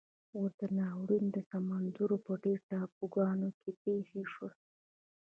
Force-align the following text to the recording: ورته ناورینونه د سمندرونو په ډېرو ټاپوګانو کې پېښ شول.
ورته 0.41 0.65
ناورینونه 0.79 1.31
د 1.35 1.37
سمندرونو 1.49 2.17
په 2.25 2.31
ډېرو 2.43 2.63
ټاپوګانو 2.69 3.49
کې 3.59 3.69
پېښ 3.81 4.05
شول. 4.31 4.53